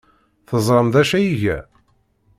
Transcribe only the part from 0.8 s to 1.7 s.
d acu ay iga?